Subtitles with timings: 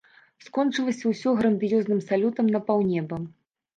[0.45, 3.25] Скончылася ўсё грандыёзным салютам на паўнеба.